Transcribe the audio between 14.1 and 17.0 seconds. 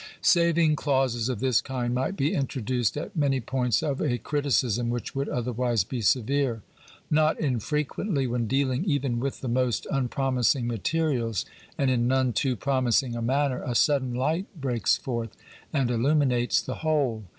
light breaks forth and illuminates the